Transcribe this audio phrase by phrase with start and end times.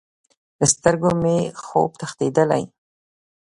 [0.59, 2.63] له سترګو مې خوب تښتیدلی